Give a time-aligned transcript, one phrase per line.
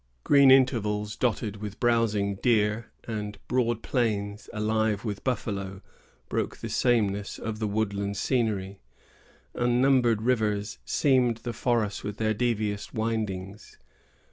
[0.23, 5.83] Green intervals dotted with browsing deer, and broad plains alive with buffalo,
[6.27, 8.81] broke the sameness of the woodland scenery.
[9.53, 13.77] Unnumbered rivers seamed the forest with their devious windings.